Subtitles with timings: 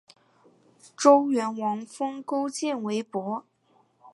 [0.97, 3.45] 周元王封勾践为伯。